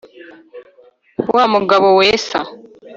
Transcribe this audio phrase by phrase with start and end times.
[1.35, 2.39] wa mugabo-wesa